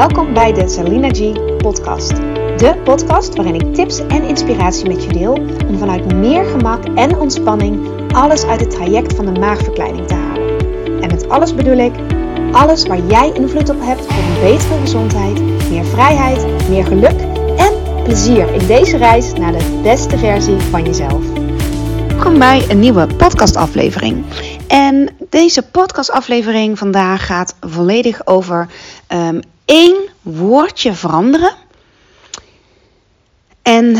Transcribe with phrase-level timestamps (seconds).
[0.00, 2.16] Welkom bij de Salina G podcast.
[2.56, 5.32] De podcast waarin ik tips en inspiratie met je deel
[5.68, 10.58] om vanuit meer gemak en ontspanning alles uit het traject van de maagverkleining te halen.
[11.02, 11.92] En met alles bedoel ik
[12.52, 15.40] alles waar jij invloed op hebt voor een betere gezondheid,
[15.70, 17.20] meer vrijheid, meer geluk
[17.56, 21.24] en plezier in deze reis naar de beste versie van jezelf.
[22.08, 24.24] Welkom bij een nieuwe podcastaflevering.
[24.68, 28.68] En deze podcastaflevering vandaag gaat volledig over
[29.08, 31.54] um, één woordje veranderen.
[33.62, 33.96] En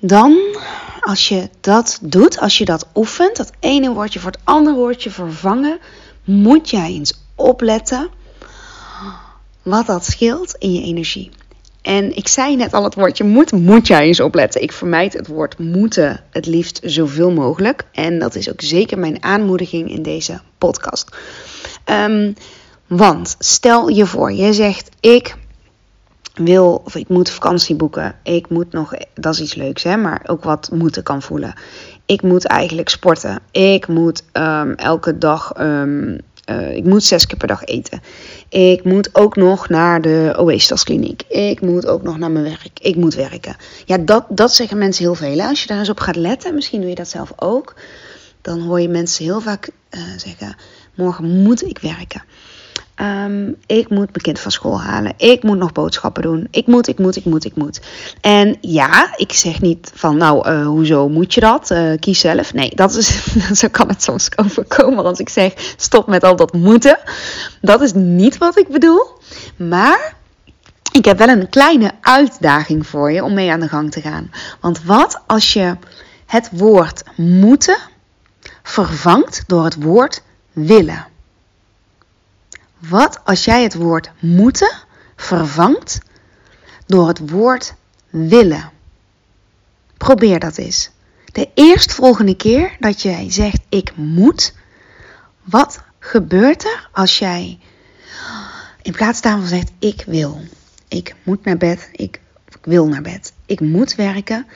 [0.00, 0.38] dan,
[1.00, 5.10] als je dat doet, als je dat oefent, dat ene woordje voor het andere woordje
[5.10, 5.78] vervangen,
[6.24, 8.10] moet jij eens opletten
[9.62, 11.30] wat dat scheelt in je energie.
[11.82, 14.62] En ik zei net al het woordje moet, moet jij eens opletten.
[14.62, 17.84] Ik vermijd het woord moeten het liefst zoveel mogelijk.
[17.92, 21.16] En dat is ook zeker mijn aanmoediging in deze podcast.
[21.86, 22.34] Um,
[22.90, 25.36] want stel je voor, je zegt ik
[26.34, 28.14] wil of ik moet vakantie boeken.
[28.22, 31.54] Ik moet nog, dat is iets leuks hè, maar ook wat moeten kan voelen.
[32.06, 33.38] Ik moet eigenlijk sporten.
[33.50, 36.18] Ik moet um, elke dag, um,
[36.50, 38.00] uh, ik moet zes keer per dag eten.
[38.48, 41.22] Ik moet ook nog naar de obesitaskliniek.
[41.28, 42.80] Ik moet ook nog naar mijn werk.
[42.80, 43.56] Ik moet werken.
[43.84, 45.40] Ja, dat, dat zeggen mensen heel veel.
[45.40, 47.74] Als je daar eens op gaat letten, misschien doe je dat zelf ook.
[48.42, 50.56] Dan hoor je mensen heel vaak uh, zeggen:
[50.94, 52.22] Morgen moet ik werken.
[53.02, 55.12] Um, ik moet mijn kind van school halen.
[55.16, 56.48] Ik moet nog boodschappen doen.
[56.50, 57.80] Ik moet, ik moet, ik moet, ik moet.
[58.20, 61.70] En ja, ik zeg niet van nou, uh, hoezo moet je dat?
[61.70, 62.54] Uh, kies zelf.
[62.54, 66.52] Nee, dat is, zo kan het soms overkomen als ik zeg stop met al dat
[66.52, 66.98] moeten.
[67.60, 69.06] Dat is niet wat ik bedoel.
[69.56, 70.14] Maar
[70.92, 74.30] ik heb wel een kleine uitdaging voor je om mee aan de gang te gaan.
[74.60, 75.76] Want wat als je
[76.26, 77.78] het woord moeten
[78.62, 81.09] vervangt door het woord willen?
[82.88, 84.72] Wat als jij het woord moeten
[85.16, 86.00] vervangt
[86.86, 87.74] door het woord
[88.10, 88.70] willen?
[89.96, 90.90] Probeer dat eens.
[91.24, 94.54] De eerstvolgende keer dat jij zegt ik moet,
[95.42, 97.58] wat gebeurt er als jij
[98.82, 100.40] in plaats daarvan zegt ik wil?
[100.88, 102.20] Ik moet naar bed, ik,
[102.62, 103.32] wil naar bed.
[103.46, 104.46] Ik moet werken,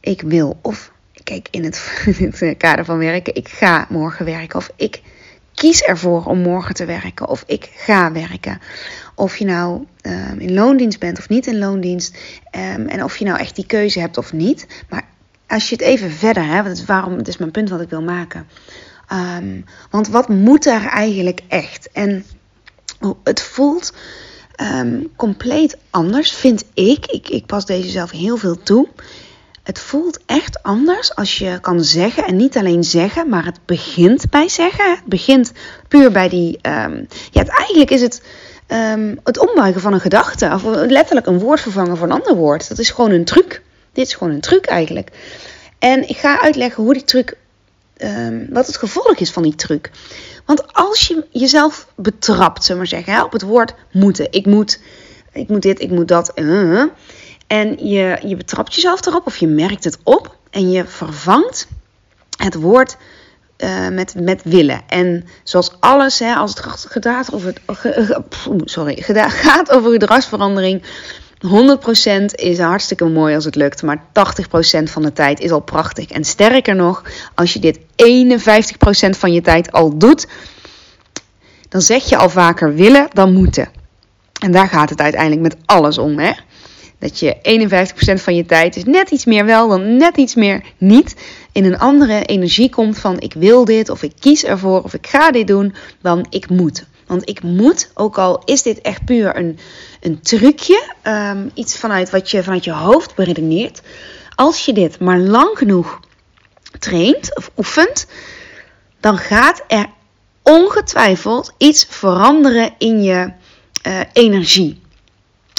[0.00, 0.58] ik wil.
[0.62, 0.92] Of
[1.24, 4.58] kijk, in het, in het kader van werken, ik ga morgen werken.
[4.58, 5.02] Of ik
[5.60, 8.60] kies ervoor om morgen te werken of ik ga werken.
[9.14, 12.16] Of je nou um, in loondienst bent of niet in loondienst.
[12.76, 14.66] Um, en of je nou echt die keuze hebt of niet.
[14.88, 15.02] Maar
[15.46, 18.02] als je het even verder, hè, want waarom, het is mijn punt wat ik wil
[18.02, 18.46] maken.
[19.38, 21.90] Um, want wat moet er eigenlijk echt?
[21.92, 22.24] En
[23.24, 23.94] het voelt
[25.16, 27.06] compleet anders, vind ik.
[27.06, 27.28] ik.
[27.28, 28.88] Ik pas deze zelf heel veel toe.
[29.62, 32.26] Het voelt echt anders als je kan zeggen.
[32.26, 34.90] En niet alleen zeggen, maar het begint bij zeggen.
[34.90, 35.52] Het begint
[35.88, 36.58] puur bij die.
[36.62, 38.22] Um, ja, eigenlijk is het.
[38.68, 40.50] Um, het ombuigen van een gedachte.
[40.52, 42.68] Of letterlijk een woord vervangen voor een ander woord.
[42.68, 43.62] Dat is gewoon een truc.
[43.92, 45.10] Dit is gewoon een truc eigenlijk.
[45.78, 47.36] En ik ga uitleggen hoe die truc.
[47.98, 49.90] Um, wat het gevolg is van die truc.
[50.44, 54.26] Want als je jezelf betrapt, zullen we maar zeggen, op het woord moeten.
[54.30, 54.80] Ik moet,
[55.32, 56.32] ik moet dit, ik moet dat.
[56.34, 56.84] Uh,
[57.50, 61.68] en je, je betrapt jezelf erop of je merkt het op en je vervangt
[62.36, 62.96] het woord
[63.58, 64.80] uh, met, met willen.
[64.88, 67.52] En zoals alles, hè, als het gaat over,
[68.64, 69.02] sorry,
[69.46, 70.82] gaat over gedragsverandering,
[71.46, 74.02] 100% is hartstikke mooi als het lukt, maar 80%
[74.82, 76.10] van de tijd is al prachtig.
[76.10, 77.02] En sterker nog,
[77.34, 80.26] als je dit 51% van je tijd al doet,
[81.68, 83.68] dan zeg je al vaker willen dan moeten.
[84.40, 86.32] En daar gaat het uiteindelijk met alles om, hè?
[87.00, 87.36] Dat je
[88.18, 91.16] 51% van je tijd is net iets meer wel dan net iets meer niet.
[91.52, 95.06] In een andere energie komt van ik wil dit of ik kies ervoor of ik
[95.06, 96.84] ga dit doen dan ik moet.
[97.06, 99.58] Want ik moet, ook al is dit echt puur een,
[100.00, 103.80] een trucje, um, iets vanuit wat je vanuit je hoofd beredeneert.
[104.34, 106.00] Als je dit maar lang genoeg
[106.78, 108.06] traint of oefent,
[109.00, 109.86] dan gaat er
[110.42, 113.32] ongetwijfeld iets veranderen in je
[113.86, 114.80] uh, energie.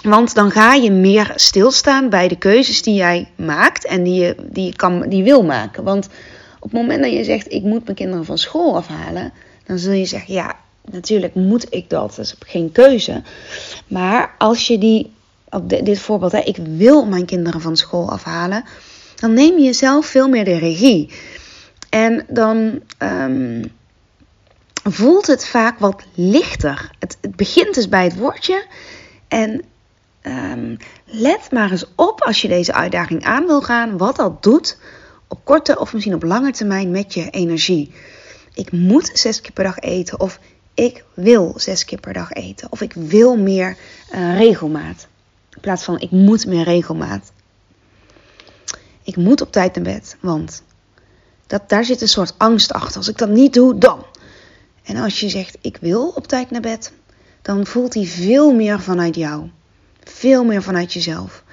[0.04, 4.36] Want dan ga je meer stilstaan bij de keuzes die jij maakt en die je,
[4.50, 5.84] die kan, die wil maken.
[5.84, 6.08] Want
[6.56, 9.34] op het moment dat je zegt: Ik moet mijn kinderen van school afhalen,
[9.66, 10.56] dan zul je zeggen: Ja,
[10.92, 12.16] natuurlijk moet ik dat.
[12.16, 13.22] Dat is geen keuze.
[13.88, 15.12] Maar als je die,
[15.50, 18.64] op dit voorbeeld, hè, ik wil mijn kinderen van school afhalen,
[19.16, 21.10] dan neem je zelf veel meer de regie.
[21.90, 22.80] En dan.
[23.00, 23.72] Um,
[24.84, 26.92] voelt het vaak wat lichter.
[27.00, 28.66] Het, het begint dus bij het woordje.
[29.28, 29.64] En
[30.24, 34.78] Um, let maar eens op als je deze uitdaging aan wil gaan, wat dat doet
[35.28, 37.94] op korte of misschien op lange termijn met je energie.
[38.54, 40.40] Ik moet zes keer per dag eten of
[40.74, 42.72] ik wil zes keer per dag eten.
[42.72, 43.78] Of ik wil meer
[44.14, 45.08] uh, regelmaat.
[45.50, 47.32] In plaats van ik moet meer regelmaat.
[49.04, 50.64] Ik moet op tijd naar bed, want
[51.48, 52.98] dat, daar zit een soort angst achter.
[52.98, 54.06] Als ik dat niet doe, dan.
[54.84, 56.92] En als je zegt ik wil op tijd naar bed,
[57.42, 59.50] dan voelt hij veel meer vanuit jou.
[60.04, 61.44] Veel meer vanuit jezelf.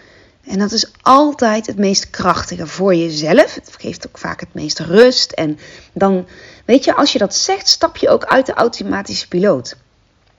[0.49, 3.55] En dat is altijd het meest krachtige voor jezelf.
[3.55, 5.33] Het geeft ook vaak het meest rust.
[5.33, 5.59] En
[5.93, 6.27] dan,
[6.65, 9.77] weet je, als je dat zegt, stap je ook uit de automatische piloot.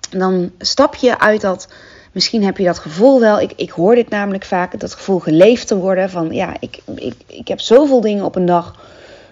[0.10, 1.68] Dan stap je uit dat,
[2.12, 3.40] misschien heb je dat gevoel wel.
[3.40, 6.10] Ik, ik hoor dit namelijk vaak, dat gevoel geleefd te worden.
[6.10, 8.76] Van ja, ik, ik, ik heb zoveel dingen op een dag.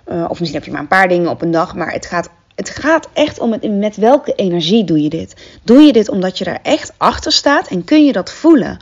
[0.07, 1.75] Uh, of misschien heb je maar een paar dingen op een dag.
[1.75, 5.35] Maar het gaat, het gaat echt om met welke energie doe je dit.
[5.63, 8.77] Doe je dit omdat je er echt achter staat en kun je dat voelen?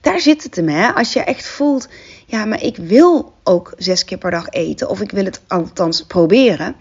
[0.00, 0.92] Daar zit het hem, hè?
[0.92, 1.88] Als je echt voelt,
[2.26, 4.88] ja, maar ik wil ook zes keer per dag eten.
[4.88, 6.76] Of ik wil het althans proberen.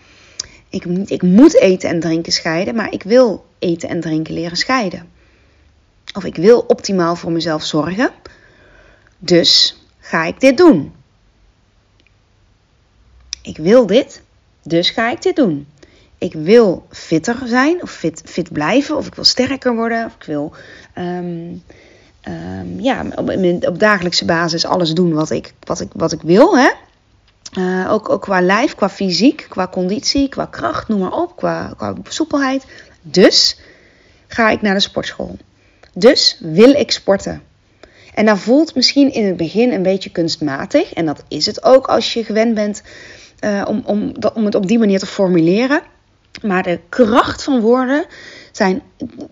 [0.69, 5.09] Ik, ik moet eten en drinken scheiden, maar ik wil eten en drinken leren scheiden.
[6.13, 8.09] Of ik wil optimaal voor mezelf zorgen.
[9.17, 10.93] Dus ga ik dit doen.
[13.41, 14.21] Ik wil dit,
[14.63, 15.67] dus ga ik dit doen.
[16.21, 20.23] Ik wil fitter zijn of fit, fit blijven, of ik wil sterker worden, of ik
[20.23, 20.53] wil
[20.97, 21.63] um,
[22.27, 23.29] um, ja, op,
[23.67, 26.57] op, dagelijkse basis alles doen wat ik, wat ik, wat ik wil.
[26.57, 26.69] Hè?
[27.57, 31.73] Uh, ook, ook qua lijf, qua fysiek, qua conditie, qua kracht, noem maar op, qua,
[31.77, 32.65] qua soepelheid.
[33.01, 33.59] Dus
[34.27, 35.37] ga ik naar de sportschool.
[35.93, 37.43] Dus wil ik sporten.
[38.13, 40.93] En dat voelt misschien in het begin een beetje kunstmatig.
[40.93, 42.81] En dat is het ook als je gewend bent
[43.39, 45.81] uh, om, om, om het op die manier te formuleren.
[46.41, 48.05] Maar de kracht van woorden
[48.51, 48.81] zijn,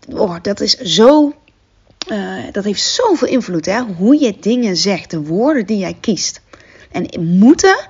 [0.09, 1.33] oh, dat is zo
[2.11, 3.81] uh, dat heeft zoveel invloed, hè?
[3.81, 6.41] Hoe je dingen zegt, de woorden die jij kiest.
[6.91, 7.07] En
[7.37, 7.87] moeten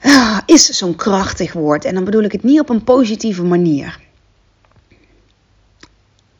[0.00, 1.84] uh, is zo'n krachtig woord.
[1.84, 3.98] En dan bedoel ik het niet op een positieve manier.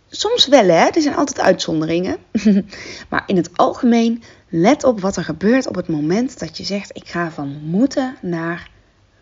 [0.08, 0.86] Soms wel, hè?
[0.86, 2.16] Er zijn altijd uitzonderingen.
[3.10, 6.96] maar in het algemeen, let op wat er gebeurt op het moment dat je zegt:
[6.96, 8.70] ik ga van moeten naar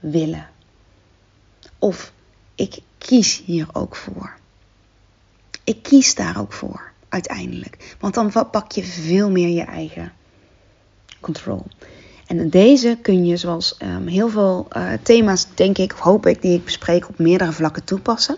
[0.01, 0.49] willen.
[1.79, 2.13] Of
[2.55, 4.39] ik kies hier ook voor
[5.69, 7.97] ik kies daar ook voor, uiteindelijk.
[8.01, 10.13] Want dan pak je veel meer je eigen
[11.21, 11.67] control.
[12.27, 16.43] En deze kun je, zoals um, heel veel uh, thema's, denk ik, of hoop ik,
[16.43, 18.37] die ik bespreek, op meerdere vlakken toepassen.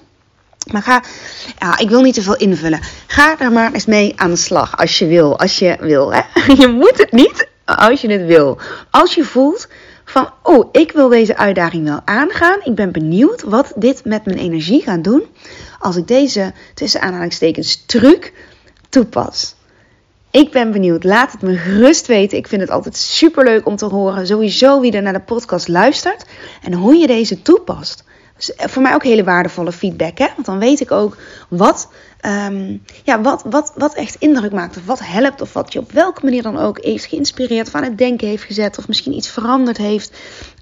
[0.73, 1.03] Maar ga,
[1.59, 2.81] ja, ik wil niet te veel invullen.
[3.07, 5.39] Ga er maar eens mee aan de slag als je wil.
[5.39, 6.23] Als je wil, hè?
[6.63, 8.59] Je moet het niet als je het wil.
[8.91, 9.69] Als je voelt
[10.11, 12.59] van, oh, ik wil deze uitdaging wel aangaan.
[12.63, 15.23] Ik ben benieuwd wat dit met mijn energie gaat doen
[15.79, 18.33] als ik deze tussen aanhalingstekens truc
[18.89, 19.55] toepas.
[20.31, 21.05] Ik ben benieuwd.
[21.05, 22.39] Laat het me gerust weten.
[22.39, 24.27] Ik vind het altijd super leuk om te horen.
[24.27, 26.25] Sowieso wie er naar de podcast luistert
[26.63, 28.05] en hoe je deze toepast.
[28.57, 30.19] Voor mij ook hele waardevolle feedback.
[30.19, 30.27] Hè?
[30.35, 31.17] Want dan weet ik ook
[31.49, 31.89] wat,
[32.21, 34.77] ehm, ja, wat, wat, wat echt indruk maakt.
[34.77, 35.41] Of wat helpt.
[35.41, 37.75] Of wat je op welke manier dan ook heeft geïnspireerd.
[37.75, 38.79] Aan het denken heeft gezet.
[38.79, 40.19] Of misschien iets veranderd heeft.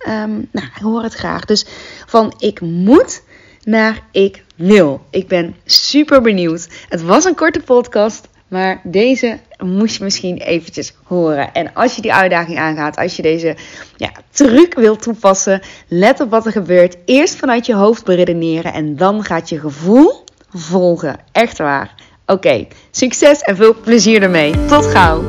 [0.08, 1.44] Um, nou, ik hoor het graag.
[1.44, 1.66] Dus
[2.06, 3.22] van ik moet
[3.64, 5.00] naar ik wil.
[5.10, 6.68] Ik ben super benieuwd.
[6.88, 11.52] Het was een korte podcast, maar deze moest je misschien eventjes horen.
[11.52, 13.56] En als je die uitdaging aangaat, als je deze
[13.96, 16.96] ja, truc wilt toepassen, let op wat er gebeurt.
[17.04, 21.16] Eerst vanuit je hoofd beredeneren en dan gaat je gevoel volgen.
[21.32, 21.94] Echt waar.
[22.26, 24.66] Oké, succes en veel plezier ermee.
[24.66, 25.26] Tot gauw.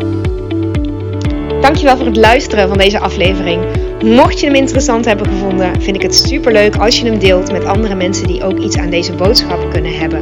[1.61, 3.63] Dankjewel voor het luisteren van deze aflevering.
[4.03, 7.51] Mocht je hem interessant hebben gevonden, vind ik het super leuk als je hem deelt
[7.51, 10.21] met andere mensen die ook iets aan deze boodschap kunnen hebben.